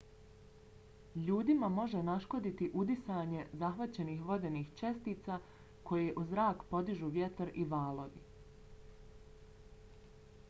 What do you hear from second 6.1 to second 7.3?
u zrak podižu